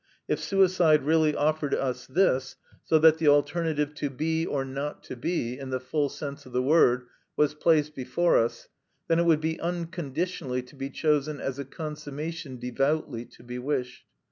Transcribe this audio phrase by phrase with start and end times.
[0.27, 5.15] If suicide really offered us this, so that the alternative "to be or not to
[5.15, 7.03] be," in the full sense of the word,
[7.37, 8.67] was placed before us,
[9.07, 14.05] then it would be unconditionally to be chosen as "a consummation devoutly to be wished."